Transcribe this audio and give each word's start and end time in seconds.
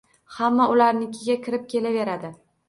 Xamma 0.37 0.65
ularnikiga 0.75 1.35
kirib 1.45 1.69
kelaveradi. 1.75 2.35